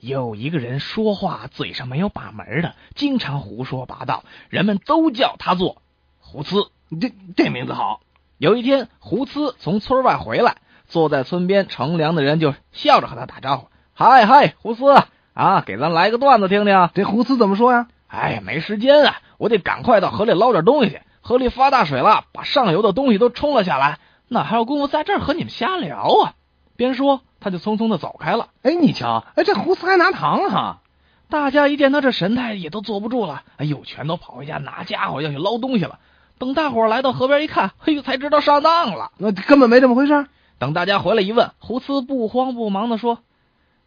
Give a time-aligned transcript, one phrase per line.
[0.00, 5.82] 有一个人说话嘴上没有把门的，经常胡说八道，人们都叫他做
[6.18, 6.68] 胡呲。
[7.00, 8.00] 这这名字好。
[8.38, 10.56] 有一天，胡呲从村外回来，
[10.88, 17.86] 坐在村边乘凉的人就笑着和他打招呼：“嗨嗨，胡呲啊，给咱来个段子听听。”这胡呲怎么说呀？
[18.06, 21.02] 哎呀，没时间啊，我得赶快到河里捞点东西去。
[21.20, 23.98] 河里发大水了，把上游的东西都冲了下来，
[24.28, 26.34] 哪还有功夫在这儿和你们瞎聊啊？
[26.76, 28.48] 边说，他就匆匆的走开了。
[28.62, 30.80] 哎，你瞧，哎，这胡呲还拿糖哈！
[31.28, 33.42] 大家一见他这神态，也都坐不住了。
[33.56, 35.98] 哎呦，全都跑回家拿家伙要去捞东西了。
[36.38, 39.12] 等大伙来到河边一看，嘿呦，才知道上当了。
[39.18, 40.26] 那根本没这么回事。
[40.58, 43.18] 等大家回来一问，胡呲不慌不忙的说：“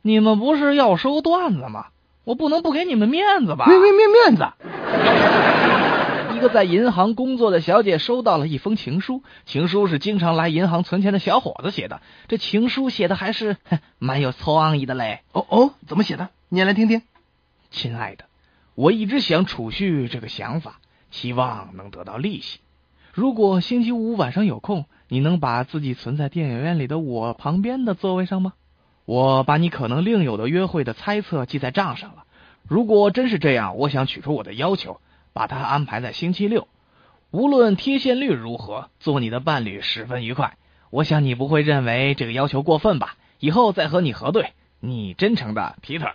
[0.01, 1.87] 你们不是要收段子吗？
[2.23, 5.42] 我不能不给你们面子吧？”面面面面子。
[6.43, 12.01] 一个在银行工作的小姐收到了一封情书，情书是经常来银行存钱的小伙子写的。
[12.27, 13.55] 这情书写的还是
[13.97, 15.21] 蛮有创意的嘞。
[15.31, 16.31] 哦哦，怎么写的？
[16.49, 17.01] 念来听听。
[17.71, 18.25] 亲爱的，
[18.75, 20.81] 我一直想储蓄这个想法。
[21.11, 22.59] 希望能得到利息。
[23.13, 28.51] 如果星期五晚上有空，你能把自己存在电影院里的我旁边的座位上吗？
[29.05, 32.25] 我把你可能另有的约会的猜测记在账上了。
[32.67, 34.99] 如果真是这样，我想取出我的要求，
[35.33, 36.67] 把它安排在星期六。
[37.31, 40.57] 无论贴现率如何，做你的伴侣十分愉快。
[40.91, 43.15] 我想你不会认为这个要求过分吧？
[43.39, 44.53] 以后再和你核对。
[44.79, 46.13] 你真诚的，皮特。